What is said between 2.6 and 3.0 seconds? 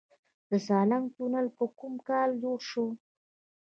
شو؟